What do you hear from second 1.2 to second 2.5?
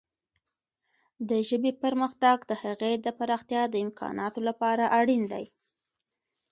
د ژبې پرمختګ